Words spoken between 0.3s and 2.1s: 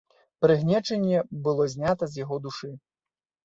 Прыгнечанне было знята